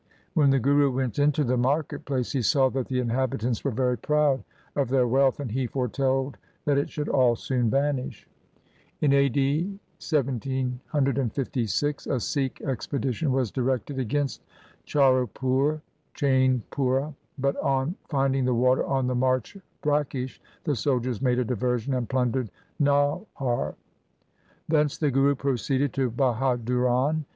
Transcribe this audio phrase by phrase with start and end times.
[0.33, 3.99] When the Guru went into the market place he saw that the inhabitants were very
[3.99, 4.43] proud
[4.75, 8.27] of their wealth, and he foretold that it should all soon vanish.
[9.01, 9.29] In a.
[9.29, 9.79] d.
[9.99, 13.83] 1756 a Sikh expedition was LIFE OF GURU GOBIND
[14.31, 14.41] SINGH
[14.87, 15.83] 227 directed against Charupur
[16.95, 21.93] (Chainpura), but on finding the water on the march brackish, the soldiers made a diversion
[21.93, 22.49] and plundered
[22.81, 23.75] Nauhar.
[24.67, 27.25] Thence the Guru proceeded to Bahaduran.